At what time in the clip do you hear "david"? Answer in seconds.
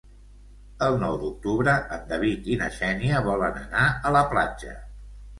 2.11-2.49